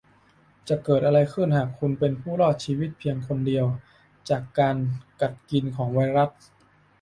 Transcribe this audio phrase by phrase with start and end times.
[0.67, 3.65] จะเกิดอะไรขึ้นหากคุณเป็นผู้รอดชีวิตเพียงคนเดียว
[4.29, 4.75] จากการ
[5.21, 6.29] กัดกินของไวรัส